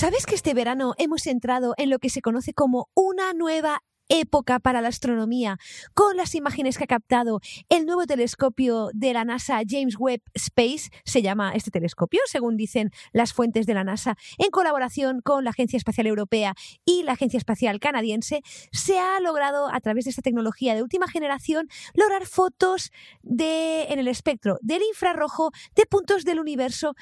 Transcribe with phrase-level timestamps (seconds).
[0.00, 4.58] ¿Sabes que este verano hemos entrado en lo que se conoce como una nueva época
[4.58, 5.58] para la astronomía,
[5.92, 10.88] con las imágenes que ha captado el nuevo telescopio de la NASA James Webb Space,
[11.04, 15.50] se llama este telescopio, según dicen las fuentes de la NASA, en colaboración con la
[15.50, 16.54] Agencia Espacial Europea
[16.86, 18.40] y la Agencia Espacial Canadiense,
[18.72, 22.90] se ha logrado a través de esta tecnología de última generación lograr fotos
[23.20, 26.94] de en el espectro del infrarrojo de puntos del universo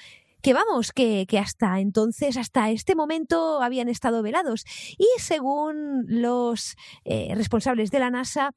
[0.42, 4.64] que vamos, que, hasta entonces, hasta este momento habían estado velados.
[4.96, 8.54] Y según los eh, responsables de la NASA,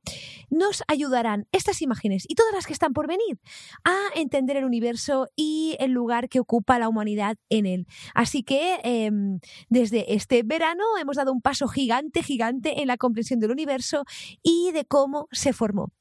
[0.49, 3.39] nos ayudarán estas imágenes y todas las que están por venir
[3.83, 7.87] a entender el universo y el lugar que ocupa la humanidad en él.
[8.13, 13.39] Así que em, desde este verano hemos dado un paso gigante, gigante en la comprensión
[13.39, 14.03] del universo
[14.43, 15.91] y de cómo se formó.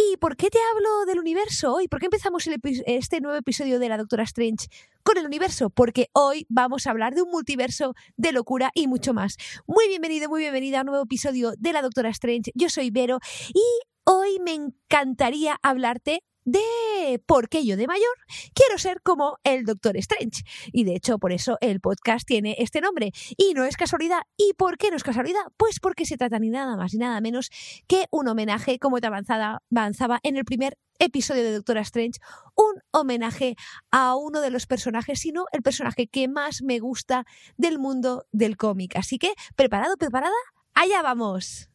[0.00, 1.88] ¿Y por qué te hablo del universo hoy?
[1.88, 2.48] ¿Por qué empezamos
[2.86, 4.68] este nuevo episodio de la Doctora Strange
[5.02, 5.70] con el universo?
[5.70, 9.36] Porque hoy vamos a hablar de un multiverso de locura y mucho más.
[9.66, 12.52] Muy bienvenido, muy bienvenida a un nuevo episodio de la Doctora Strange.
[12.54, 13.18] Yo soy Vero
[13.52, 13.64] y
[14.04, 18.14] hoy me encantaría hablarte de por qué yo de mayor
[18.54, 20.42] quiero ser como el Doctor Strange.
[20.72, 23.12] Y de hecho, por eso el podcast tiene este nombre.
[23.36, 24.20] Y no es casualidad.
[24.36, 25.42] ¿Y por qué no es casualidad?
[25.56, 27.50] Pues porque se trata ni nada más ni nada menos
[27.86, 32.18] que un homenaje, como te avanzaba, avanzaba en el primer episodio de Doctor Strange,
[32.56, 33.56] un homenaje
[33.90, 37.24] a uno de los personajes, sino el personaje que más me gusta
[37.56, 38.96] del mundo del cómic.
[38.96, 40.34] Así que, ¿preparado, preparada?
[40.74, 41.68] Allá vamos.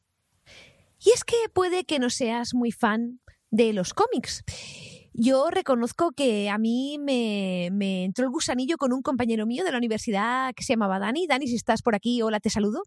[1.00, 3.20] Y es que puede que no seas muy fan
[3.54, 4.44] de los cómics.
[5.16, 7.68] Yo reconozco que a mí me,
[8.04, 11.28] entró el gusanillo con un compañero mío de la universidad que se llamaba Dani.
[11.28, 12.82] Dani, si estás por aquí, hola, te saludo.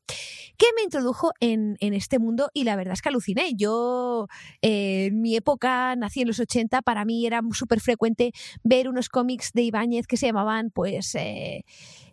[0.59, 3.53] Que me introdujo en, este mundo y la verdad es que aluciné.
[3.54, 4.27] Yo,
[4.60, 8.33] eh, en mi época, nací en los 80, para mí era súper frecuente
[8.65, 11.15] ver unos cómics de Ibáñez que se llamaban, pues...
[11.15, 11.65] Eh,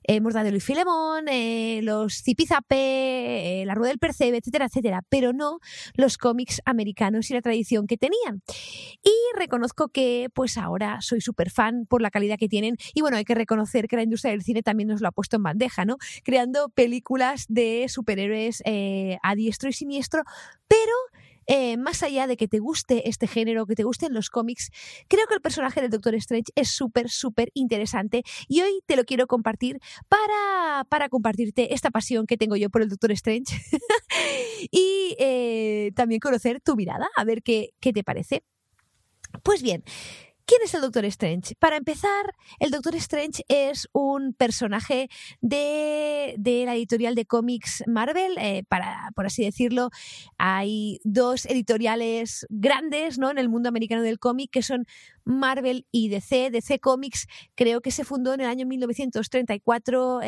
[0.03, 5.33] eh, Mordadelo y Filemón, eh, los Zipizape, eh, La Rueda del Percebe, etcétera, etcétera, pero
[5.33, 5.59] no
[5.95, 8.41] los cómics americanos y la tradición que tenían.
[9.03, 13.17] Y reconozco que pues ahora soy súper fan por la calidad que tienen y bueno,
[13.17, 15.85] hay que reconocer que la industria del cine también nos lo ha puesto en bandeja,
[15.85, 15.97] ¿no?
[16.23, 18.63] Creando películas de superhéroes
[19.21, 20.23] a diestro y siniestro,
[20.67, 20.93] pero
[21.47, 24.69] eh, más allá de que te guste este género, que te gusten los cómics,
[25.07, 29.03] creo que el personaje del Doctor Strange es súper, súper interesante y hoy te lo
[29.05, 33.61] quiero compartir para, para compartirte esta pasión que tengo yo por el Doctor Strange
[34.71, 38.43] y eh, también conocer tu mirada, a ver qué, qué te parece.
[39.41, 39.83] Pues bien,
[40.45, 41.55] ¿Quién es el Doctor Strange?
[41.57, 45.07] Para empezar, el Doctor Strange es un personaje
[45.39, 48.37] de, la editorial de cómics Marvel.
[48.37, 49.89] Eh, para, por así decirlo,
[50.37, 53.31] hay dos editoriales grandes ¿no?
[53.31, 54.85] en el mundo americano del cómic que son
[55.23, 56.49] Marvel y DC.
[56.51, 60.19] DC Comics creo que se fundó en el año 1934.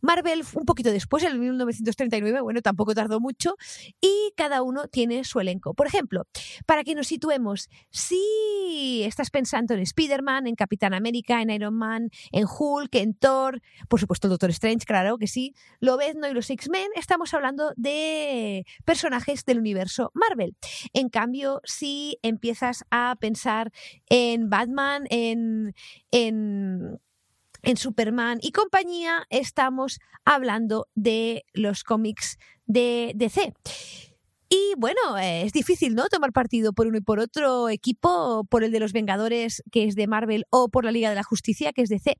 [0.00, 3.56] Marvel un poquito después, en el 1939, bueno, tampoco tardó mucho,
[4.00, 5.74] y cada uno tiene su elenco.
[5.74, 6.24] Por ejemplo,
[6.66, 12.10] para que nos situemos, si estás pensando en Spider-Man, en Capitán América, en Iron Man,
[12.32, 16.50] en Hulk, en Thor, por supuesto el Doctor Strange, claro que sí, Lobezno y los
[16.50, 20.56] X-Men, estamos hablando de personajes del universo Marvel.
[20.92, 23.72] En cambio, si empiezas a pensar
[24.08, 25.74] en Batman, en,
[26.10, 27.00] en
[27.68, 33.52] en Superman y compañía estamos hablando de los cómics de DC.
[34.48, 36.08] Y bueno, es difícil, ¿no?
[36.08, 39.96] Tomar partido por uno y por otro equipo, por el de los Vengadores, que es
[39.96, 42.16] de Marvel, o por la Liga de la Justicia, que es de DC.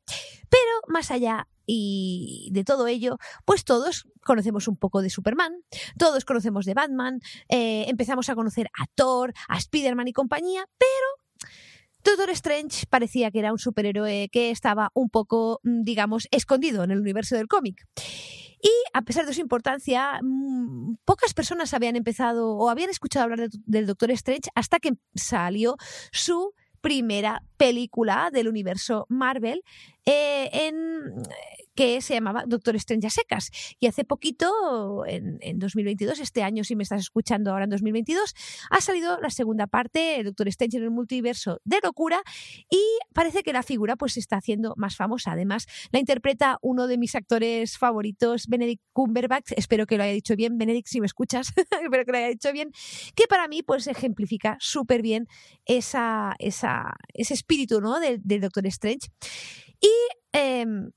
[0.51, 3.17] Pero más allá y de todo ello,
[3.47, 5.55] pues todos conocemos un poco de Superman,
[5.99, 11.18] todos conocemos de Batman, eh, empezamos a conocer a Thor, a Spider-Man y compañía, pero
[12.05, 16.91] Doctor Strange parecía que era un superhéroe que estaba un poco, mm, digamos, escondido en
[16.91, 17.87] el universo del cómic.
[18.61, 23.49] Y a pesar de su importancia, mm, pocas personas habían empezado o habían escuchado hablar
[23.51, 25.77] del Doctor Strange hasta que salió
[26.13, 29.63] su primera película del universo Marvel
[30.09, 31.23] eh, en
[31.79, 33.51] que se llamaba Doctor Strange a secas.
[33.79, 38.35] Y hace poquito, en, 2022, este año, si me estás escuchando ahora en 2022,
[38.71, 42.21] ha salido la segunda parte, Doctor Strange en el multiverso de locura,
[42.69, 42.83] y
[43.15, 45.31] parece que la figura pues se está haciendo más famosa.
[45.31, 50.35] Además, la interpreta uno de mis actores favoritos, Benedict Cumberbatch, espero que lo haya dicho
[50.35, 51.53] bien, Benedict, si me escuchas,
[51.85, 52.73] espero que lo haya dicho bien,
[53.15, 55.29] que para mí pues ejemplifica súper bien
[55.65, 56.67] esa, ese
[57.35, 58.01] espíritu ¿no?
[58.01, 59.11] del, Doctor Strange.
[60.33, 60.91] Em,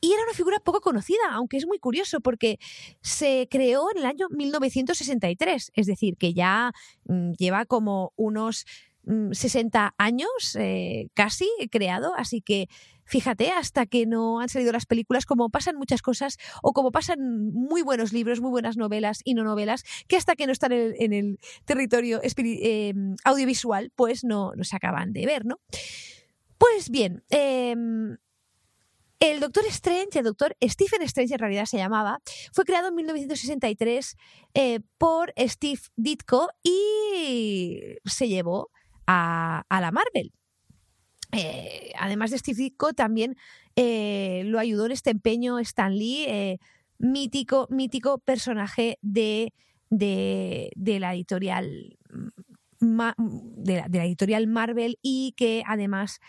[0.00, 2.58] y era una figura poco conocida, aunque es muy curioso porque
[3.02, 6.72] se creó en el año 1963, es decir, que ya
[7.04, 8.64] mm, lleva como unos
[9.04, 12.68] 60 mm, años eh, casi creado, así que
[13.04, 17.18] fíjate, hasta que no han salido las películas, como pasan muchas cosas o como pasan
[17.52, 21.12] muy buenos libros, muy buenas novelas y no novelas, que hasta que no están en
[21.12, 25.58] el, territorio eh, audiovisual, pues no, no, se acaban de ver, ¿no?
[26.60, 28.18] Pues bien, em,
[29.18, 32.20] el Doctor Strange, el Doctor Stephen Strange en realidad se llamaba,
[32.52, 34.18] fue creado en 1963
[34.52, 38.68] eh, por Steve Ditko y se llevó
[39.06, 40.34] a, la Marvel.
[41.32, 43.36] Eh, además de Steve Ditko, también
[43.74, 46.58] eh, lo ayudó en este empeño Stan Lee,
[46.98, 49.54] mítico, mítico personaje de,
[49.88, 51.96] de, la editorial.
[52.80, 56.20] de la editorial Marvel y que además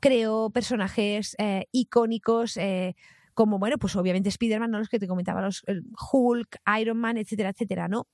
[0.00, 2.94] creó personajes eh, icónicos eh,
[3.34, 4.78] como, bueno, pues obviamente Spider-Man, ¿no?
[4.78, 5.64] los que te comentaba, los
[6.12, 8.08] Hulk, Iron Man, etcétera, etcétera, ¿no?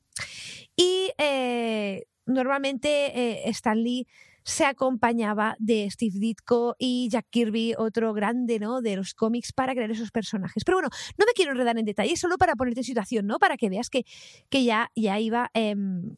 [0.76, 4.06] Y eh, normalmente Stan Lee
[4.42, 8.82] se acompañaba de Steve Ditko y Jack Kirby, otro grande ¿no?
[8.82, 10.64] de los cómics, para crear esos personajes.
[10.64, 13.38] Pero bueno, no me quiero enredar en detalle, solo para ponerte en situación, ¿no?
[13.38, 14.04] Para que veas que,
[14.50, 15.50] que ya, ya iba.
[15.54, 16.16] Em,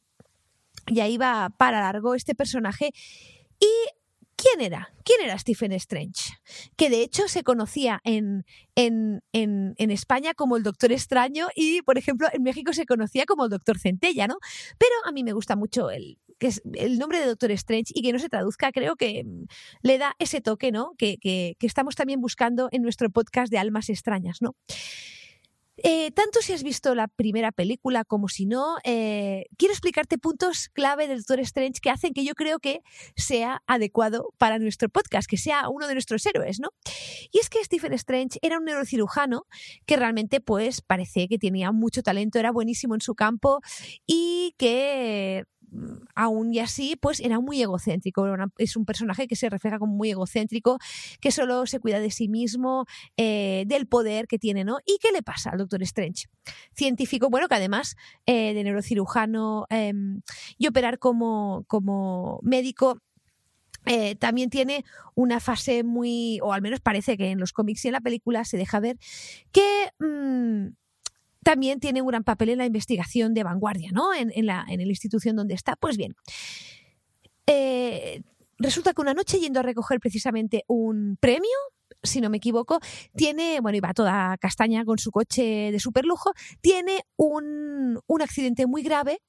[0.88, 2.92] ya iba para largo este personaje.
[3.60, 3.66] Y
[4.46, 4.92] ¿Quién era?
[5.04, 6.34] ¿Quién era Stephen Strange?
[6.76, 8.44] Que de hecho se conocía en,
[8.76, 13.44] en, en, España como el Doctor Extraño y, por ejemplo, en México se conocía como
[13.44, 14.38] el Doctor Centella, ¿no?
[14.78, 18.02] Pero a mí me gusta mucho el, que es el nombre de Doctor Strange y
[18.02, 19.46] que no se traduzca, creo que mm,
[19.82, 20.92] le da ese toque, ¿no?
[20.96, 24.54] Que, que, que estamos también buscando en nuestro podcast de Almas Extrañas, ¿no?
[25.78, 30.70] Eh, tanto si has visto la primera película como si no, eh, quiero explicarte puntos
[30.72, 32.80] clave del Doctor Strange que hacen que yo creo que
[33.14, 36.70] sea adecuado para nuestro podcast, que sea uno de nuestros héroes, ¿no?
[37.30, 39.46] Y es que Stephen Strange era un neurocirujano
[39.84, 43.60] que realmente pues parece que tenía mucho talento, era buenísimo en su campo
[44.06, 45.44] y que
[46.14, 48.26] aún y así, pues era muy egocéntrico.
[48.58, 50.78] Es un personaje que se refleja como muy egocéntrico,
[51.20, 52.86] que solo se cuida de sí mismo,
[53.16, 54.78] eh, del poder que tiene, ¿no?
[54.84, 56.26] ¿Y qué le pasa al Doctor Strange?
[56.74, 57.96] Científico, bueno, que además
[58.26, 60.22] eh, de neurocirujano em,
[60.58, 63.00] y operar como, como médico,
[63.86, 64.84] eh, también tiene
[65.14, 68.44] una fase muy, o al menos parece que en los cómics y en la película
[68.44, 68.98] se deja ver
[69.52, 70.74] que mm,
[71.46, 74.12] también tiene un gran papel en la investigación de vanguardia, ¿no?
[74.12, 75.76] En, la, en la, institución donde está.
[75.76, 76.16] Pues bien,
[77.46, 78.20] eh,
[78.58, 81.56] resulta que una noche yendo a recoger precisamente un premio,
[82.02, 82.80] si no me equivoco,
[83.14, 88.82] tiene, bueno, iba toda castaña con su coche de superlujo, tiene un, un accidente muy
[88.82, 89.20] grave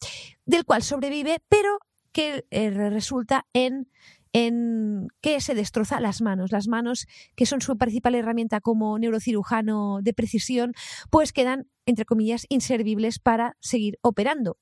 [0.47, 1.77] del cual sobrevive, pero
[2.13, 3.91] que eh, resulta en
[4.33, 6.51] en que se destroza las manos.
[6.51, 10.73] Las manos, que son su principal herramienta como neurocirujano de precisión,
[11.09, 14.57] pues quedan, entre comillas, inservibles para seguir operando.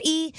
[0.00, 0.32] Y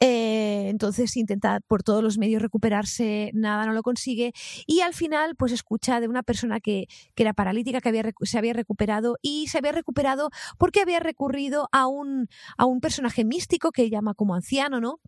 [0.00, 4.32] eh, entonces intenta por todos los medios recuperarse, nada no lo consigue.
[4.66, 8.38] Y al final, pues escucha de una persona que, que era paralítica, que había, se
[8.38, 13.70] había recuperado y se había recuperado porque había recurrido a un, a un personaje místico
[13.70, 14.98] que llama como anciano, ¿no?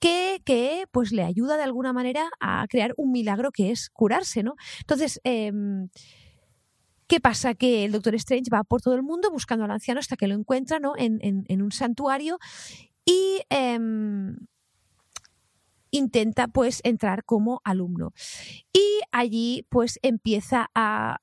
[0.00, 4.54] que, pues le ayuda de alguna manera a crear un milagro que es curarse, ¿no?
[4.80, 5.88] Entonces, em,
[7.08, 7.54] ¿Qué pasa?
[7.54, 10.34] Que el Doctor Strange va por todo el mundo buscando al anciano hasta que lo
[10.34, 10.92] encuentra ¿no?
[10.96, 12.38] en, un santuario
[13.06, 14.36] y em,
[15.90, 18.12] intenta pues entrar como alumno.
[18.74, 21.20] Y allí pues empieza a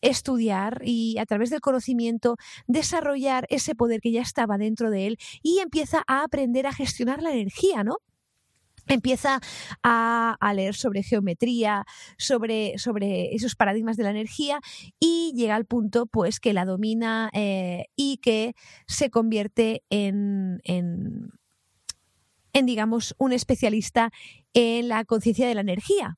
[0.00, 5.18] estudiar y a través del conocimiento desarrollar ese poder que ya estaba dentro de él
[5.42, 7.98] y empieza a aprender a gestionar la energía, ¿no?
[8.88, 9.40] Empieza
[9.82, 11.84] a, leer sobre geometría,
[12.16, 14.60] sobre, sobre, esos paradigmas de la energía
[14.98, 18.54] y llega al punto pues que la domina eh, y que
[18.86, 21.30] se convierte en, en,
[22.52, 24.10] digamos, un especialista
[24.52, 26.16] en la conciencia de la energía.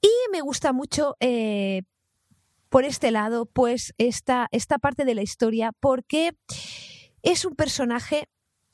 [0.00, 1.82] Y me gusta mucho eh,
[2.68, 6.32] por este lado, pues, esta, esta parte de la historia, porque
[7.22, 8.28] es un personaje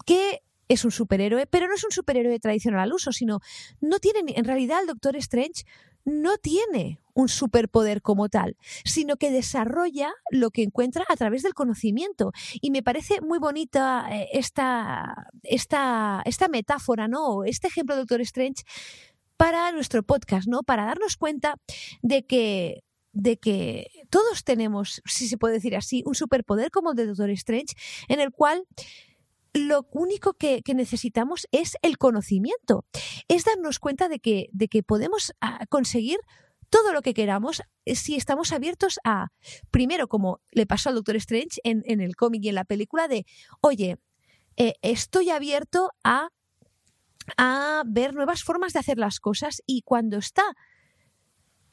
[0.07, 3.41] que es un superhéroe, pero no es un superhéroe tradicional al uso, sino
[3.81, 5.65] no tiene, en realidad el Doctor Strange
[6.05, 11.55] no tiene un superpoder como tal, sino que desarrolla lo que encuentra a través del
[11.55, 12.33] conocimiento.
[12.61, 17.45] Y me parece muy bonita eh, esta, esta, esta metáfora, ¿no?
[17.45, 18.63] Este ejemplo de Doctor Strange
[19.37, 20.63] para nuestro podcast, ¿no?
[20.63, 21.57] Para darnos cuenta
[22.03, 26.97] de que de que todos tenemos, si se puede decir así, un superpoder como el
[26.97, 27.75] de Doctor Strange,
[28.07, 28.65] en el cual
[29.53, 32.85] lo único que, necesitamos es el conocimiento,
[33.29, 36.19] es darnos cuenta de que, de que podemos ah, conseguir
[36.71, 39.29] todo lo que queramos eh, si estamos abiertos a,
[39.71, 43.27] primero, como le pasó al Doctor Strange en, el cómic y en la película, de,
[43.61, 43.97] oye,
[44.57, 46.29] eh, estoy abierto a,
[47.85, 50.43] ver nuevas formas de hacer las cosas y cuando está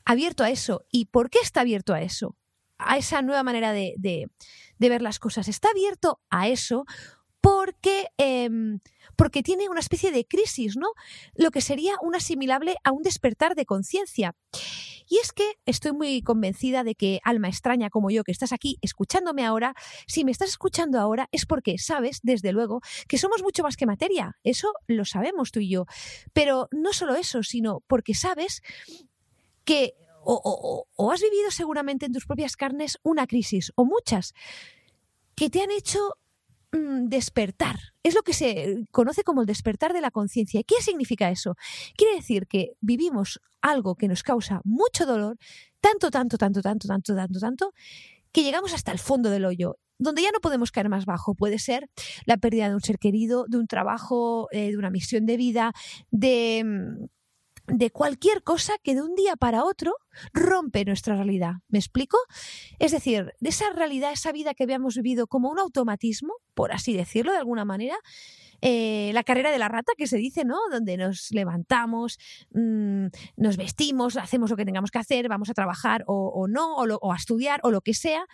[0.03, 2.36] abierto a eso, ¿y por qué está abierto a eso?
[2.77, 4.29] A esa nueva manera de
[4.77, 5.48] ver las cosas.
[5.48, 6.84] Está abierto a eso
[7.65, 8.79] porque, em,
[9.15, 10.89] porque tiene una especie de crisis, ¿no?
[11.34, 14.36] Lo que sería un asimilable a un despertar de conciencia.
[15.10, 18.77] Y es que estoy muy convencida de que alma extraña como yo que estás aquí
[18.84, 19.74] escuchándome ahora,
[20.05, 23.88] si me estás escuchando ahora es porque sabes, desde luego, que somos mucho más que
[23.88, 24.38] materia.
[24.43, 25.86] Eso lo sabemos tú y yo.
[26.34, 28.62] Pero no solo eso, sino porque sabes
[29.63, 34.36] que o, o has vivido seguramente en tus propias carnes una crisis o muchas
[35.36, 36.15] que te han hecho
[36.75, 37.77] despertar.
[38.03, 40.62] Es lo que se conoce como el despertar de la conciencia.
[40.63, 41.55] ¿Qué significa eso?
[41.98, 45.38] Quiere decir que vivimos algo que nos causa mucho dolor,
[45.82, 47.74] tanto, tanto, tanto, tanto, tanto, tanto, tanto,
[48.32, 51.36] que llegamos hasta el fondo del hoyo donde ya no podemos caer más bajo.
[51.36, 51.89] Puede ser
[52.25, 55.74] la pérdida de un ser querido, de un trabajo, eh, de una misión de vida,
[56.12, 57.05] de, mm,
[57.67, 59.95] de cualquier cosa que de un día para otro
[60.34, 61.53] rompe nuestra realidad.
[61.67, 62.17] ¿Me explico?
[62.79, 66.93] Es decir, de esa realidad, esa vida que habíamos vivido como un automatismo, por así
[66.93, 67.95] decirlo de alguna manera,
[68.62, 70.57] eh, la carrera de la rata que se dice, ¿no?
[70.72, 72.17] Donde nos levantamos,
[72.51, 73.07] mm,
[73.38, 77.15] nos vestimos, hacemos lo que tengamos que hacer, vamos a trabajar o, no, o, a
[77.15, 78.25] estudiar o lo que sea,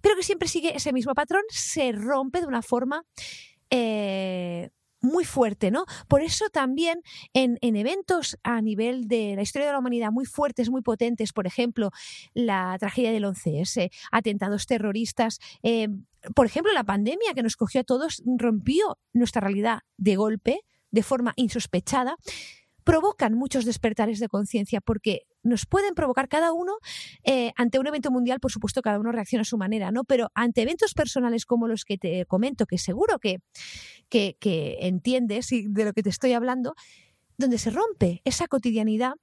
[0.00, 3.04] pero que siempre sigue ese mismo patrón, se rompe de una forma
[3.70, 4.70] eh,
[5.04, 5.84] muy fuerte, ¿no?
[6.08, 10.70] Por eso también en, eventos a nivel de la historia de la humanidad muy fuertes,
[10.70, 11.90] muy potentes, por ejemplo,
[12.32, 15.88] la tragedia del 11S, atentados terroristas, eh,
[16.34, 21.02] por ejemplo, la pandemia que nos cogió a todos, rompió nuestra realidad de golpe, de
[21.02, 22.16] forma insospechada,
[22.84, 26.78] provocan muchos despertares de conciencia porque nos pueden provocar cada uno
[27.22, 30.04] eh, ante un evento mundial, por supuesto, cada uno reacciona a su manera, ¿no?
[30.04, 33.40] Pero ante eventos personales como los que te comento, que seguro que,
[34.08, 36.74] que, entiendes de lo que te estoy hablando,
[37.36, 39.14] donde se rompe esa cotidianidad,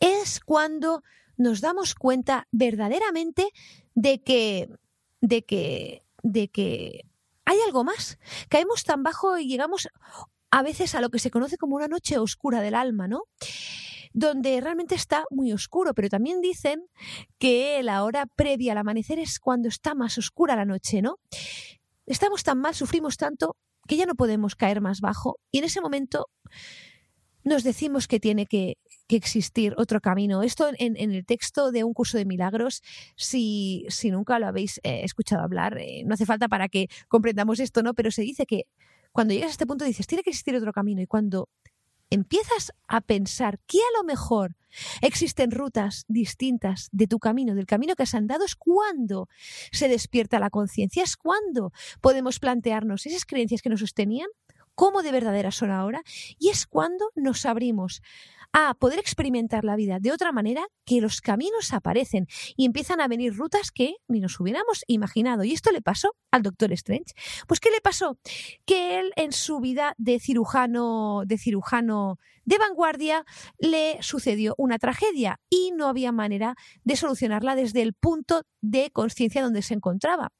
[0.00, 1.02] es cuando
[1.36, 3.48] nos damos cuenta verdaderamente
[3.94, 4.68] de que,
[5.20, 7.06] de que, de que
[7.44, 8.18] hay algo más.
[8.48, 9.88] Caemos tan bajo y llegamos
[10.50, 13.24] a veces a lo que se conoce como una noche oscura del alma, ¿no?
[14.12, 16.86] Donde realmente está muy oscuro, pero también dicen
[17.38, 21.18] que la hora previa al amanecer es cuando está más oscura la noche, ¿no?
[22.06, 25.80] Estamos tan mal, sufrimos tanto, que ya no podemos caer más bajo y en ese
[25.80, 26.28] momento
[27.44, 28.78] nos decimos que tiene que,
[29.08, 30.42] existir otro camino.
[30.42, 32.80] Esto en, el texto de un curso de milagros,
[33.14, 37.60] si, si nunca lo habéis eh, escuchado hablar, eh, no hace falta para que comprendamos
[37.60, 37.92] esto, ¿no?
[37.92, 38.64] Pero se dice que
[39.12, 41.02] cuando llegas a este punto dices, tiene que existir otro camino.
[41.02, 41.50] Y cuando
[42.12, 44.56] empiezas a pensar que a lo mejor
[45.00, 49.28] existen rutas distintas de tu camino, del camino que has andado, es cuando
[49.70, 54.28] se despierta la conciencia, es cuando podemos plantearnos esas creencias que nos sostenían,
[54.74, 56.02] cómo de verdaderas son ahora,
[56.38, 58.02] y es cuando nos abrimos
[58.52, 63.08] a poder experimentar la vida de otra manera que los caminos aparecen y empiezan a
[63.08, 65.44] venir rutas que ni nos hubiéramos imaginado.
[65.44, 67.14] Y esto le pasó al Doctor Strange.
[67.46, 68.18] Pues ¿qué le pasó?
[68.66, 73.24] Que él en su vida de cirujano, de cirujano de vanguardia
[73.58, 79.42] le sucedió una tragedia y no había manera de solucionarla desde el punto de conciencia
[79.42, 80.32] donde se encontraba.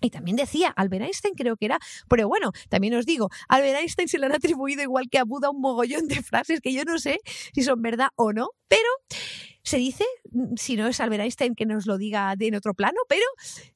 [0.00, 4.08] Y también decía, Albert Einstein creo que era, pero bueno, también os digo, Albert Einstein
[4.08, 6.98] se le han atribuido igual que a Buda un mogollón de frases que yo no
[6.98, 7.18] sé
[7.54, 8.88] si son verdad o no, pero
[9.62, 12.98] se dice, mm, si no es Albert Einstein que nos lo diga en otro plano,
[13.08, 13.24] pero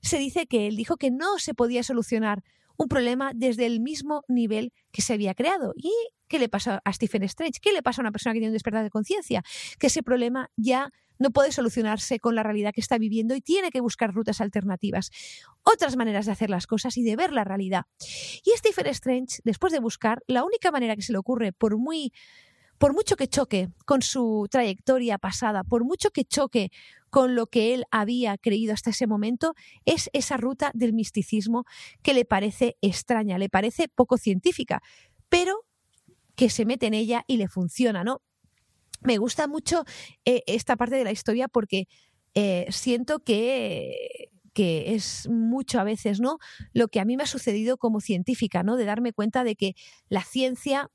[0.00, 2.45] se dice que él dijo que no se podía solucionar
[2.77, 5.75] un problema desde el mismo nivel que se había creado.
[5.77, 5.93] ¿Y
[6.31, 7.61] qué le pasa a Stephen Strange?
[7.61, 9.43] ¿Qué le pasa a una persona que tiene un despertar de conciencia?
[9.79, 13.71] Que ese problema ya no puede solucionarse con la realidad que está viviendo y tiene
[13.71, 15.11] que buscar rutas alternativas,
[15.63, 17.85] otras maneras de hacer las cosas y de ver la realidad.
[18.43, 22.13] Y Stephen Strange, después de buscar, la única manera que se le ocurre, por muy
[22.79, 26.71] por mucho que choque con su trayectoria pasada, por mucho que choque
[27.11, 29.53] con lo que él había creído hasta ese momento,
[29.85, 31.67] es esa ruta del misticismo
[32.03, 34.81] que le parece extraña, le parece poco científica,
[35.29, 35.67] pero
[36.40, 38.23] que se mete en ella y le funciona, ¿no?
[39.02, 39.85] Me gusta mucho
[40.25, 41.87] eh, esta parte de la historia porque
[42.32, 46.38] eh, siento que que es mucho a veces, ¿no?
[46.73, 48.76] Lo que a mí me ha sucedido como científica, ¿no?
[48.76, 49.75] De darme cuenta de que
[50.09, 50.90] la ciencia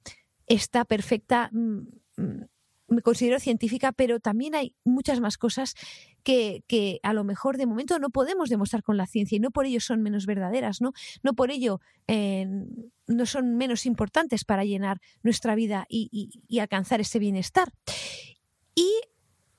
[0.47, 1.81] está perfecta, mm,
[2.17, 2.45] mm,
[2.87, 5.75] me considero científica, pero también hay muchas más cosas
[6.23, 9.51] que, que, a lo mejor de momento no podemos demostrar con la ciencia y no
[9.51, 10.93] por ello son menos verdaderas, ¿no?
[11.23, 12.47] No por ello eh,
[13.07, 16.09] no son menos importantes para llenar nuestra vida y,
[16.47, 17.71] y alcanzar ese bienestar.
[18.75, 18.89] Y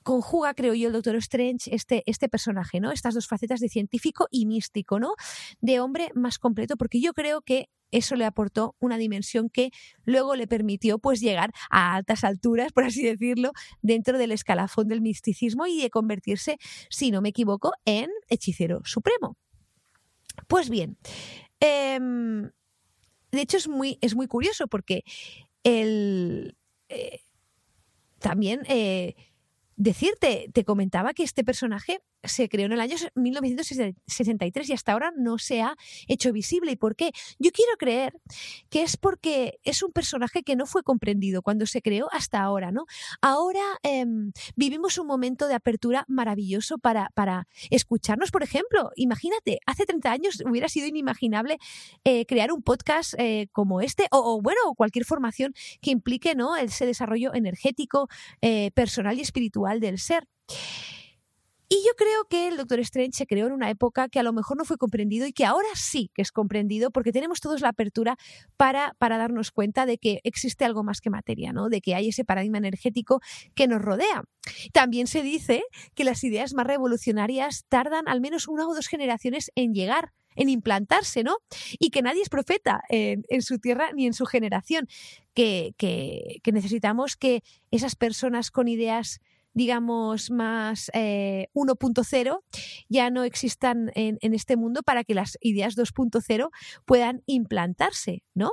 [0.07, 2.93] conjuga, creo yo, el Doctor Strange este, este personaje, ¿no?
[2.93, 5.15] Estas dos facetas de científico y místico, ¿no?
[5.59, 9.69] De hombre más completo, porque yo creo que eso le aportó una dimensión que
[10.05, 15.01] luego le permitió pues llegar a altas alturas, por así decirlo, dentro del escalafón del
[15.01, 16.57] misticismo y de convertirse,
[16.89, 19.35] si no me equivoco, en hechicero supremo.
[20.47, 20.97] Pues bien,
[21.59, 22.43] em,
[23.31, 25.03] de hecho es muy, es muy curioso porque
[25.63, 26.55] el,
[26.87, 27.19] eh,
[28.19, 29.15] también eh,
[29.77, 35.11] decirte, te comentaba que este personaje se creó en el año 1963 y hasta ahora
[35.15, 35.75] no se ha
[36.07, 36.71] hecho visible.
[36.71, 37.11] ¿Y por qué?
[37.39, 38.13] Yo quiero creer
[38.69, 42.71] que es porque es un personaje que no fue comprendido cuando se creó hasta ahora,
[42.71, 42.85] ¿no?
[43.21, 48.91] Ahora em, vivimos un momento de apertura maravilloso para, para escucharnos, por ejemplo.
[48.95, 51.57] Imagínate, hace 30 años hubiera sido inimaginable
[52.03, 56.55] eh, crear un podcast eh, como este o, bueno, cualquier formación que implique ¿no?
[56.55, 58.07] ese desarrollo energético,
[58.41, 60.27] eh, personal y espiritual del ser.
[61.69, 64.31] Y yo creo que el Doctor Strange se creó en una época que a lo
[64.31, 67.69] mejor no fue comprendido y que ahora sí que es comprendido porque tenemos todos la
[67.69, 68.17] apertura
[68.55, 71.67] para, para darnos cuenta de que existe algo más que materia, ¿no?
[71.67, 73.19] de que hay ese paradigma energético
[73.53, 74.23] que nos rodea.
[74.71, 75.63] También se dice
[75.93, 80.49] que las ideas más revolucionarias tardan al menos una o dos generaciones en llegar en
[80.49, 81.37] implantarse, ¿no?
[81.79, 84.87] Y que nadie es profeta en, su tierra ni en su generación,
[85.33, 87.41] que, que, que necesitamos que
[87.71, 89.19] esas personas con ideas
[89.57, 96.49] digamos, más 1.0 eh, ya no existan en, este mundo para que las ideas 2.0
[96.85, 98.51] puedan implantarse, ¿no?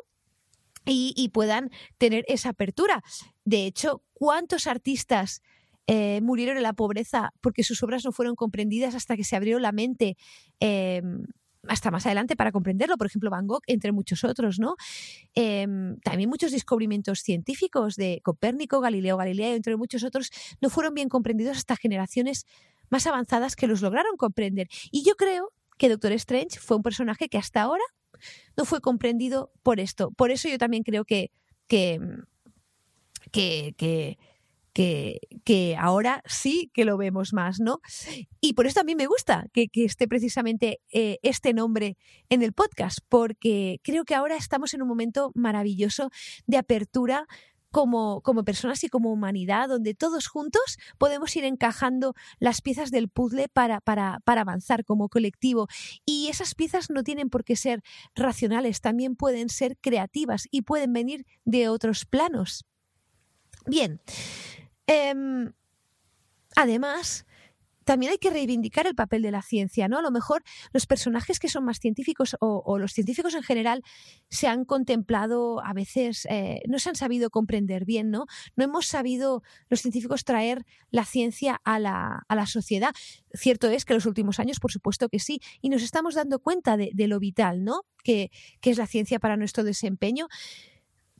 [0.87, 3.03] Y, puedan tener esa apertura.
[3.45, 5.43] De hecho, ¿cuántos artistas
[5.87, 9.59] eh, murieron en la pobreza porque sus obras no fueron comprendidas hasta que se abrió
[9.59, 10.17] la mente
[10.61, 11.27] em,
[11.69, 14.77] hasta más adelante para comprenderlo, por ejemplo Van Gogh, entre muchos otros, ¿no?
[15.35, 21.09] Em, también muchos descubrimientos científicos de Copérnico, Galileo Galileo, entre muchos otros, no fueron bien
[21.09, 22.47] comprendidos hasta generaciones
[22.91, 24.69] más avanzadas que los lograron comprender.
[24.91, 27.83] Y yo creo que Doctor Strange fue un personaje que hasta ahora
[28.57, 30.11] no fue comprendido por esto.
[30.13, 31.31] Por eso yo también creo que,
[31.67, 31.99] que
[33.31, 34.19] que,
[35.79, 37.81] ahora sí que lo vemos más, ¿no?
[38.41, 41.97] Y por eso a mí me gusta que, esté precisamente eh, este nombre
[42.29, 46.11] en el podcast, porque creo que ahora estamos en un momento maravilloso
[46.47, 47.27] de apertura
[47.75, 53.09] como, como, personas y como humanidad, donde todos juntos podemos ir encajando las piezas del
[53.09, 55.67] puzzle para, para, para, avanzar como colectivo.
[56.07, 57.83] Y esas piezas no tienen por qué ser
[58.15, 62.65] racionales, también pueden ser creativas y pueden venir de otros planos.
[63.67, 64.01] Bien,
[64.87, 65.53] Em,
[66.57, 67.27] además,
[67.85, 69.99] también hay que reivindicar el papel de la ciencia, ¿no?
[69.99, 70.43] A lo mejor
[70.73, 73.83] los personajes que son más científicos o, los científicos en general
[74.31, 78.25] se han contemplado a veces, eh, no se han sabido comprender bien, ¿no?
[78.57, 82.95] No hemos sabido los científicos traer la ciencia a la, a la sociedad.
[83.33, 86.39] Cierto es que en los últimos años, por supuesto que sí, y nos estamos dando
[86.39, 87.83] cuenta de, de lo vital, ¿no?
[88.03, 90.29] Que, que es la ciencia para nuestro desempeño.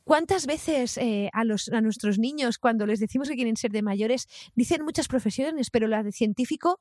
[0.05, 3.81] ¿Cuántas veces eh, a, los, a nuestros niños, cuando les decimos que quieren ser de
[3.81, 6.79] mayores, dicen muchas profesiones, pero la de científico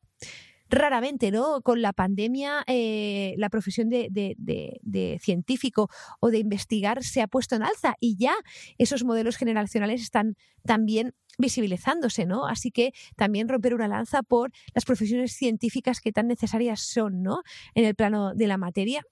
[0.69, 1.63] raramente, ¿no?
[1.63, 5.89] Con la pandemia, eh, la profesión de, de, científico
[6.21, 8.35] o de investigar se ha puesto en alza y ya
[8.77, 12.47] esos modelos generacionales están también visibilizándose, ¿no?
[12.47, 17.43] Así que también romper una lanza por las profesiones científicas que tan necesarias son, ¿no?
[17.75, 19.03] En el plano de la materia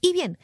[0.00, 0.38] y bien,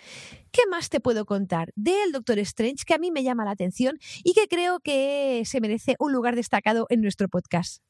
[0.51, 3.99] ¿qué más te puedo contar del Doctor Strange que a mí me llama la atención
[4.23, 7.83] y que creo que se merece un lugar destacado en nuestro podcast?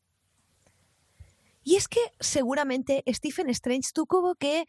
[1.62, 4.66] Y es que seguramente Stephen Strange tuvo que,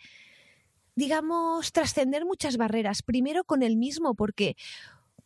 [0.95, 3.03] digamos, trascender muchas barreras.
[3.03, 4.55] Primero con él mismo, porque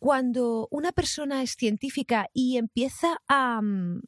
[0.00, 4.00] cuando una persona es científica y empieza a, mm,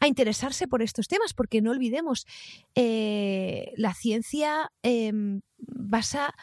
[0.00, 2.26] a interesarse por estos temas, porque no olvidemos,
[2.74, 5.40] eh, la ciencia em,
[5.74, 6.34] basa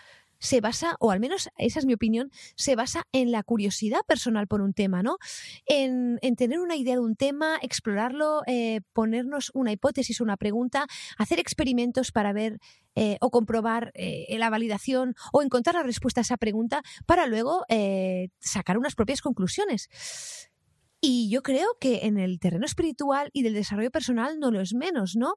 [0.41, 4.47] se basa, o al menos esa es mi opinión, se basa en la curiosidad personal
[4.47, 5.17] por un tema, ¿no?
[5.67, 11.39] En, tener una idea de un tema, explorarlo, eh, ponernos una hipótesis, una pregunta, hacer
[11.39, 12.57] experimentos para ver
[12.95, 17.63] eh, o comprobar eh, la validación o encontrar la respuesta a esa pregunta para luego
[18.39, 20.50] sacar unas propias conclusiones.
[21.03, 24.75] Y yo creo que en el terreno espiritual y del desarrollo personal no lo es
[24.75, 25.33] menos, ¿no?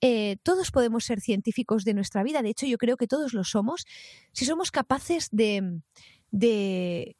[0.00, 3.44] Eh, todos podemos ser científicos de nuestra vida, de hecho yo creo que todos lo
[3.44, 3.84] somos,
[4.32, 5.80] si somos capaces de,
[6.30, 7.16] de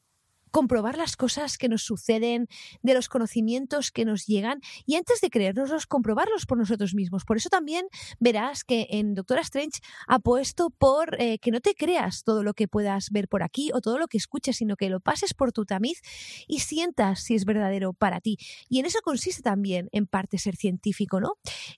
[0.55, 2.47] comprobar las cosas que nos suceden,
[2.81, 7.25] de los conocimientos que nos llegan y antes de creérnoslos, comprobarlos por nosotros mismos.
[7.25, 7.87] Por eso también
[8.21, 12.53] verás que en Doctora Strange ha puesto por eh, que no te creas todo lo
[12.53, 15.51] que puedas ver por aquí o todo lo que escuches, sino que lo pases por
[15.51, 15.99] tu tamiz
[16.47, 18.37] y sientas si es verdadero para ti.
[18.69, 21.33] Y en eso consiste también, en parte, ser científico, ¿no?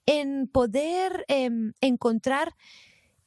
[0.05, 2.53] En poder em, encontrar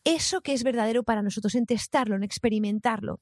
[0.05, 3.19] eso que es verdadero para nosotros, en testarlo, en experimentarlo.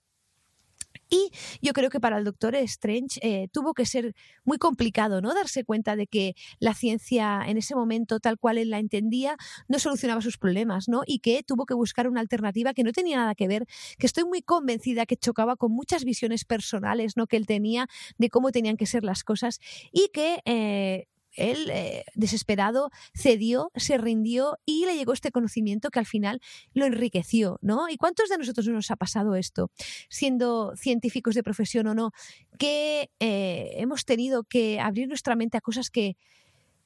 [1.11, 1.31] Y
[1.63, 5.35] yo creo que para el doctor Strange eh, tuvo que ser muy complicado, ¿no?
[5.35, 9.37] Darse cuenta de que la ciencia en ese momento, tal cual él la entendía,
[9.69, 11.03] no solucionaba sus problemas, ¿no?
[11.07, 13.67] Y que tuvo que buscar una alternativa que no tenía nada que ver,
[13.99, 17.27] que estoy muy convencida que chocaba con muchas visiones personales, ¿no?
[17.27, 19.61] Que él tenía de cómo tenían que ser las cosas
[19.93, 21.07] y que eh,
[21.39, 26.41] él, eh, desesperado, cedió, se rindió y le llegó este conocimiento que al final
[26.75, 27.89] lo enriqueció, ¿no?
[27.89, 29.71] ¿Y cuántos de nosotros nos ha pasado esto,
[30.09, 32.11] siendo científicos de profesión o no,
[32.59, 36.17] que eh, hemos tenido que abrir nuestra mente a cosas que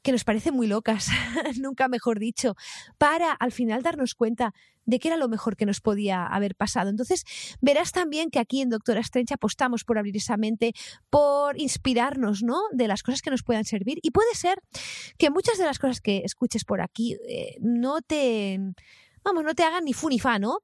[0.02, 1.08] que nos parecen muy locas,
[1.60, 2.56] nunca mejor dicho,
[2.98, 4.52] para al final darnos cuenta
[4.84, 6.90] de que era lo mejor que nos podía haber pasado.
[6.90, 7.24] Entonces,
[7.60, 10.74] verás también que aquí en Doctora Strange apostamos por abrir esa mente,
[11.10, 12.60] por inspirarnos, ¿no?
[12.72, 13.98] De las cosas que nos puedan servir.
[14.02, 14.60] Y puede ser
[15.18, 18.58] que muchas de las cosas que escuches por aquí eh, no te,
[19.22, 20.58] vamos, no te hagan ni fu ni fa, ¿no?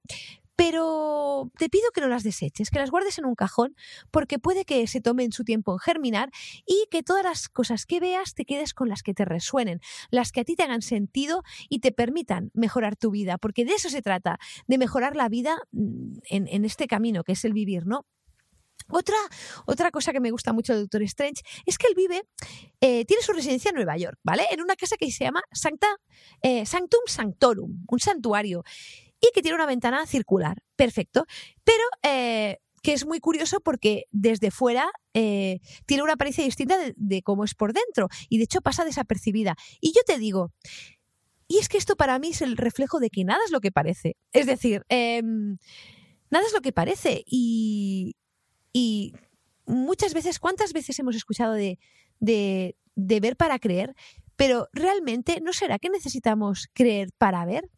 [0.58, 3.76] Pero te pido que no las deseches, que las guardes en un cajón,
[4.10, 6.30] porque puede que se tomen su tiempo en germinar
[6.66, 9.78] y que todas las cosas que veas te quedes con las que te resuenen,
[10.10, 13.74] las que a ti te hagan sentido y te permitan mejorar tu vida, porque de
[13.74, 17.86] eso se trata, de mejorar la vida mm, en, este camino que es el vivir,
[17.86, 18.04] ¿no?
[18.90, 19.16] Otra,
[19.66, 22.22] otra cosa que me gusta mucho del Doctor Strange es que él vive,
[22.80, 24.44] eh, tiene su residencia en Nueva York, ¿vale?
[24.50, 25.42] En una casa que se llama
[26.42, 28.64] eh, Sanctum Sanctorum, un santuario
[29.20, 30.62] y que tiene una ventana circular.
[30.76, 31.26] Perfecto.
[31.64, 37.22] Pero eh, que es muy curioso porque desde fuera eh, tiene una apariencia distinta de,
[37.22, 39.56] cómo es por dentro y de hecho pasa desapercibida.
[39.80, 40.52] Y yo te digo,
[41.46, 43.72] y es que esto para mí es el reflejo de que nada es lo que
[43.72, 44.16] parece.
[44.32, 45.58] Es decir, em,
[46.30, 48.16] nada es lo que parece y,
[48.72, 49.14] y
[49.66, 51.78] muchas veces, ¿cuántas veces hemos escuchado de,
[52.20, 53.94] de, de ver para creer?
[54.38, 57.68] Pero realmente, ¿no será que necesitamos creer para ver?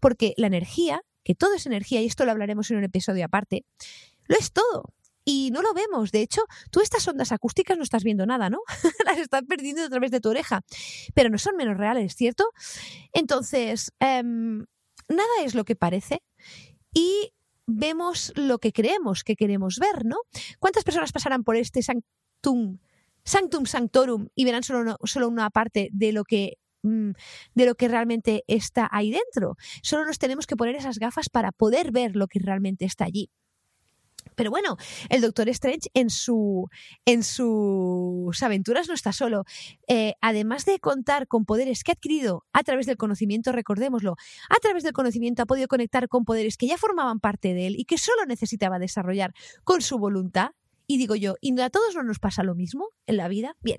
[0.00, 3.64] Porque la energía, que todo es energía, y esto lo hablaremos en un episodio aparte,
[4.26, 4.92] lo es todo.
[5.24, 6.10] Y no lo vemos.
[6.10, 8.58] De hecho, tú estas ondas acústicas no estás viendo nada, ¿no?
[9.06, 10.62] Las estás perdiendo a través de tu oreja.
[11.14, 12.50] Pero no son menos reales, ¿cierto?
[13.12, 14.66] Entonces, em,
[15.08, 16.20] nada es lo que parece.
[16.92, 17.30] Y
[17.66, 20.16] vemos lo que creemos que queremos ver, ¿no?
[20.58, 22.78] ¿Cuántas personas pasarán por este sanctum
[23.28, 27.10] Sanctum Sanctorum y verán solo, solo una parte de lo que mm,
[27.54, 29.56] de lo que realmente está ahí dentro.
[29.82, 33.28] Solo nos tenemos que poner esas gafas para poder ver lo que realmente está allí.
[34.34, 34.76] Pero bueno,
[35.10, 36.68] el Doctor Strange en, su,
[37.04, 39.44] en sus aventuras no está solo.
[39.88, 44.16] Eh, además de contar con poderes que ha adquirido a través del conocimiento, recordémoslo,
[44.48, 47.74] a través del conocimiento ha podido conectar con poderes que ya formaban parte de él
[47.76, 50.52] y que solo necesitaba desarrollar con su voluntad,
[50.88, 53.54] y digo yo, ¿y a todos no nos pasa lo mismo en la vida?
[53.60, 53.78] Bien,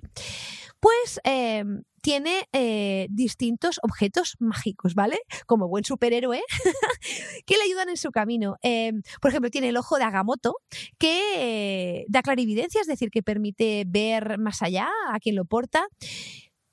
[0.79, 1.63] pues eh,
[2.01, 5.17] tiene eh, distintos objetos mágicos, ¿vale?
[5.47, 6.41] Como buen superhéroe,
[7.45, 8.57] que le ayudan en su camino.
[8.61, 10.53] Eh, por ejemplo, tiene el ojo de Agamotto,
[10.99, 15.87] que da clarividencia, es decir, que permite ver más allá a quien lo porta.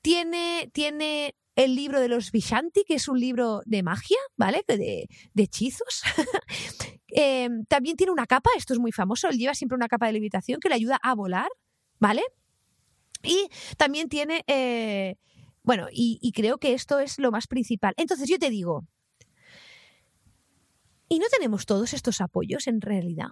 [0.03, 4.63] Tiene, tiene el libro de los Vishanti, que es un libro de magia, ¿vale?
[4.67, 6.03] De, de hechizos.
[7.09, 10.11] Em, también tiene una capa, esto es muy famoso, él lleva siempre una capa de
[10.11, 11.47] levitación que le ayuda a volar,
[11.99, 12.21] ¿vale?
[13.23, 15.15] Y también tiene, eh,
[15.63, 17.93] bueno, y, creo que esto es lo más principal.
[17.97, 18.85] Entonces yo te digo,
[21.07, 23.29] ¿y no tenemos todos estos apoyos en realidad?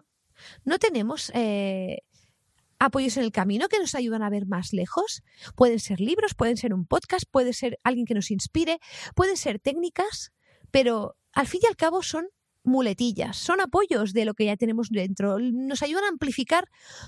[0.63, 1.99] ¿No tenemos eh,
[2.79, 5.23] apoyos en el camino que nos ayudan a ver más lejos?
[5.55, 8.79] Pueden ser libros, pueden ser un podcast, puede ser alguien que nos inspire,
[9.15, 10.31] pueden ser técnicas,
[10.71, 12.27] pero al fin y al cabo son
[12.63, 16.67] muletillas, son apoyos de lo que ya tenemos dentro, nos ayudan a amplificar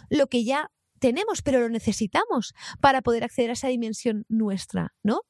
[0.09, 5.21] lo que ya tenemos, pero lo necesitamos para poder acceder a esa dimensión nuestra, ¿no?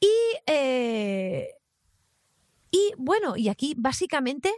[0.00, 0.12] Y
[0.46, 1.48] eh,
[2.70, 4.52] Y bueno, y aquí básicamente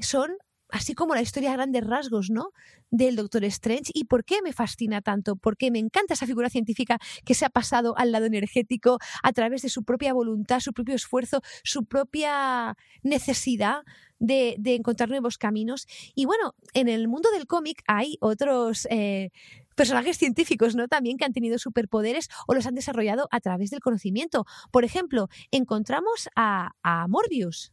[0.00, 0.36] son
[0.70, 2.52] así como la historia a grandes rasgos, ¿no?
[2.90, 6.98] Del Doctor Strange y por qué me fascina tanto, porque me encanta esa figura científica
[7.24, 10.94] que se ha pasado al lado energético a través de su propia voluntad, su propio
[10.94, 13.82] esfuerzo, su propia necesidad
[14.18, 15.86] de, encontrar nuevos caminos.
[16.14, 19.30] Y bueno, en el mundo del cómic hay otros eh,
[19.74, 20.88] personajes científicos, ¿no?
[20.88, 24.44] También que han tenido superpoderes o los han desarrollado a través del conocimiento.
[24.70, 27.72] Por ejemplo, encontramos a, a Morbius.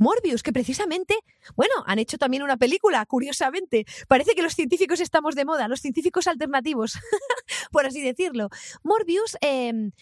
[0.00, 1.14] Morbius, que precisamente,
[1.56, 3.84] bueno, han hecho también una película, curiosamente.
[4.08, 6.98] Parece que los científicos estamos de moda, los científicos alternativos,
[7.70, 8.48] por así decirlo.
[8.82, 9.92] Morbius em,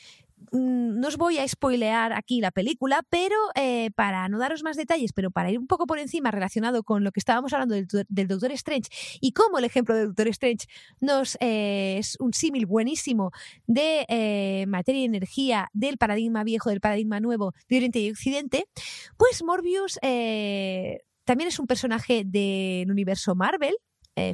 [0.52, 5.12] no os voy a spoilear aquí la película, pero eh, para no daros más detalles,
[5.12, 8.52] pero para ir un poco por encima relacionado con lo que estábamos hablando del, Doctor
[8.52, 8.88] Strange
[9.20, 10.66] y cómo el ejemplo del Doctor Strange
[11.00, 13.30] nos eh, es un símil buenísimo
[13.66, 18.66] de eh, materia y energía del paradigma viejo, del paradigma nuevo de Oriente y Occidente,
[19.16, 19.98] pues Morbius
[21.24, 23.76] también es un personaje del universo Marvel,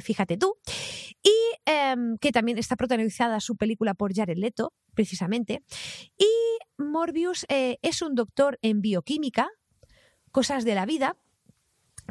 [0.01, 0.55] fíjate tú,
[1.23, 1.33] y
[1.65, 5.63] em, que también está protagonizada su película por Jared Leto, precisamente.
[6.17, 6.27] Y
[6.77, 9.49] Morbius eh, es un doctor en bioquímica,
[10.31, 11.17] cosas de la vida,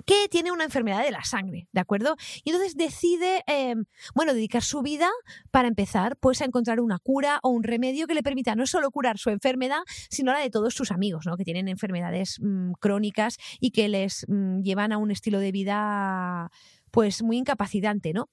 [0.06, 2.16] que tiene una enfermedad de la sangre, ¿de acuerdo?
[2.42, 3.84] Y entonces decide, em,
[4.14, 5.08] bueno, dedicar su vida
[5.50, 8.90] para empezar, pues, a encontrar una cura o un remedio que le permita no solo
[8.90, 11.36] curar su enfermedad, sino la de todos sus amigos, ¿no?
[11.36, 16.50] Que tienen enfermedades mm, crónicas y que les mm, llevan a un estilo de vida
[16.94, 18.28] pues muy incapacitante, ¿no?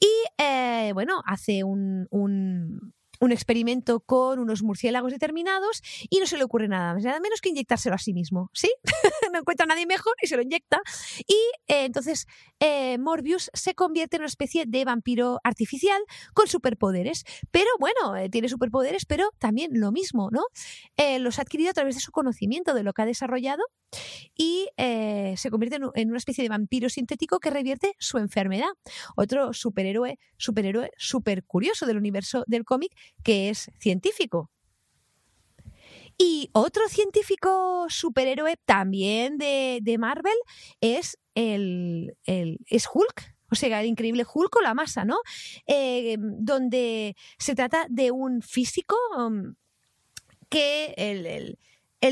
[0.00, 0.08] Y
[0.42, 2.94] eh, bueno, hace un, un
[3.30, 7.50] experimento con unos murciélagos determinados y no se le ocurre nada más, nada menos que
[7.50, 8.72] inyectárselo a sí mismo, ¿sí?
[9.32, 10.80] no encuentra a nadie mejor y se lo inyecta.
[11.26, 11.36] Y
[11.68, 12.26] eh, entonces
[12.60, 16.00] eh, Morbius se convierte en una especie de vampiro artificial
[16.34, 17.24] con superpoderes.
[17.50, 20.42] Pero bueno, eh, tiene superpoderes, pero también lo mismo, ¿no?
[21.18, 23.62] los ha adquirido a través de su conocimiento de lo que ha desarrollado
[24.36, 28.68] y se convierte en una especie de vampiro sintético que revierte su enfermedad.
[29.16, 34.50] Otro superhéroe, superhéroe súper curioso del universo del cómic que es científico.
[36.18, 40.36] Y otro científico superhéroe también de, Marvel
[40.80, 45.18] es el, es Hulk, o sea, el increíble Hulk o la masa, ¿no?
[45.66, 49.54] Eh, donde se trata de un físico um,
[50.48, 51.58] que el, el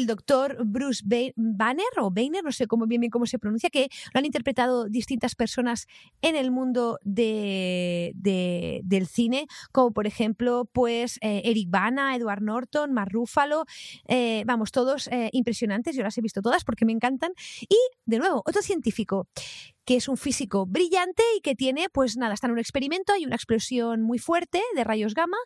[0.07, 1.03] doctor Bruce
[1.37, 4.87] Banner o Banner, no sé cómo bien, bien cómo se pronuncia, que lo han interpretado
[4.87, 5.87] distintas personas
[6.22, 12.92] en el mundo de, del cine, como por ejemplo, pues eh, Eric Bana, Edward Norton,
[12.92, 13.64] Mark Ruffalo,
[14.07, 17.33] eh, vamos, todos eh, impresionantes, yo las he visto todas porque me encantan.
[17.68, 17.76] Y
[18.07, 19.29] de nuevo, otro científico
[19.85, 23.25] que es un físico brillante y que tiene, pues nada, está en un experimento, hay
[23.25, 25.38] una explosión muy fuerte de rayos gamma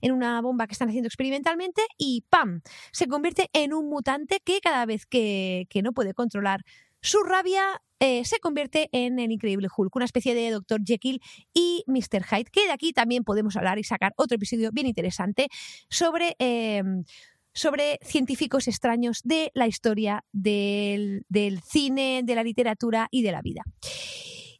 [0.00, 2.62] en una bomba que están haciendo experimentalmente y ¡pam!
[2.92, 6.60] Se convierte en un mutante que cada vez que, no puede controlar
[7.00, 10.80] su rabia eh, se convierte en el increíble Hulk, una especie de Dr.
[10.84, 11.20] Jekyll
[11.52, 12.24] y Mr.
[12.24, 15.48] Hyde, que de aquí también podemos hablar y sacar otro episodio bien interesante
[15.88, 17.04] sobre em,
[17.54, 21.24] sobre científicos extraños de la historia del,
[21.66, 23.62] cine, de la literatura y de la vida.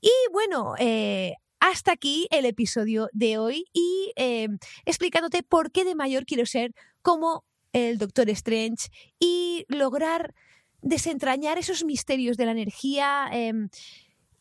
[0.01, 4.49] Y bueno, eh, hasta aquí el episodio de hoy y eh,
[4.85, 10.35] explicándote por qué de mayor quiero ser como el Doctor Strange y lograr
[10.83, 13.29] desentrañar esos misterios de la energía.
[13.33, 13.69] Em,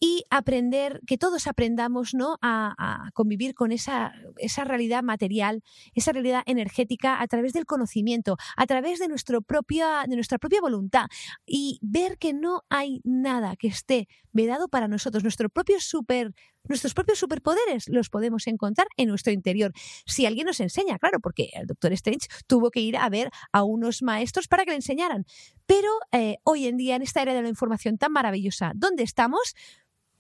[0.03, 2.37] y aprender, que todos aprendamos ¿no?
[2.41, 5.61] a, convivir con esa, esa, realidad material,
[5.93, 10.59] esa realidad energética a través del conocimiento, a través de, nuestro propia, de nuestra propia
[10.59, 11.05] voluntad
[11.45, 15.21] y ver que no hay nada que esté vedado para nosotros.
[15.21, 16.33] Nuestro propio super,
[16.63, 19.71] nuestros propios superpoderes los podemos encontrar en nuestro interior.
[20.07, 23.63] Si alguien nos enseña, claro, porque el doctor Strange tuvo que ir a ver a
[23.63, 25.25] unos maestros para que le enseñaran.
[25.67, 29.53] Pero eh, hoy en día, en esta era de la información tan maravillosa, ¿dónde estamos?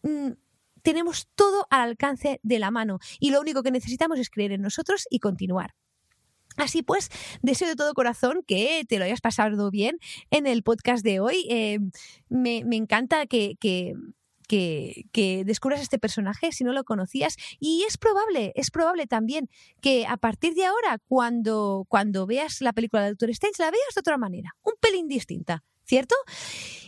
[0.03, 0.31] Mm,
[0.81, 4.61] tenemos todo al alcance de la mano y lo único que necesitamos es creer en
[4.61, 5.75] nosotros y continuar.
[6.57, 7.09] Así pues,
[7.41, 9.99] deseo de todo corazón que te lo hayas pasado bien
[10.31, 11.45] en el podcast de hoy.
[11.49, 11.79] Eh,
[12.27, 13.95] me, encanta que, que,
[14.47, 17.37] que, descubras este personaje si no lo conocías.
[17.59, 19.49] Y es probable, es probable también
[19.81, 23.95] que a partir de ahora, cuando, cuando veas la película de Doctor Strange, la veas
[23.95, 25.63] de otra manera, un pelín distinta.
[25.91, 26.15] ¿Cierto?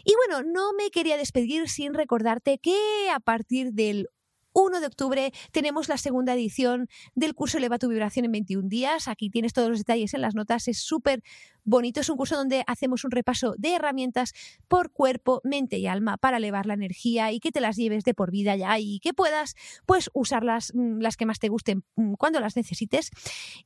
[0.06, 2.78] Y bueno, no me quería despedir sin recordarte que
[3.14, 4.08] a partir del
[4.54, 9.10] 1 de octubre tenemos la segunda edición del curso Eleva tu vibración en 21 días.
[9.10, 10.70] Aquí tienes todos los detalles en las notas.
[10.70, 11.22] Es súper
[11.64, 12.02] bonito.
[12.02, 14.34] Es un curso donde hacemos un repaso de herramientas
[14.68, 18.14] por cuerpo, mente y alma para elevar la energía y que te las lleves de
[18.14, 22.14] por vida ya y que puedas pues usarlas mm, las que más te gusten mm,
[22.14, 23.12] cuando las necesites.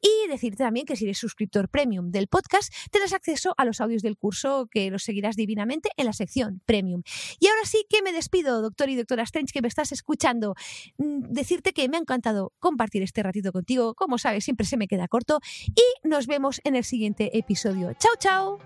[0.02, 4.02] Y decirte también que si eres suscriptor premium del podcast, tendrás acceso a los audios
[4.02, 7.04] del curso que los seguirás divinamente en la sección premium.
[7.40, 10.56] Y ahora sí que me despido, doctor y doctora Strange, que me estás escuchando.
[10.98, 13.96] Mm, decirte que me ha encantado compartir este ratito contigo.
[13.96, 15.40] Como sabes, siempre se me queda corto.
[15.68, 17.38] Y nos vemos en el siguiente
[17.96, 18.60] Chao, chao.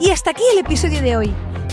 [0.00, 1.34] Y hasta aquí el episodio de hoy.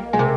[0.00, 0.29] thank you